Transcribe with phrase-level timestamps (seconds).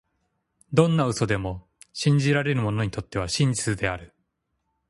[0.73, 4.15] どんな嘘でも、信じられる者にとっては真実である。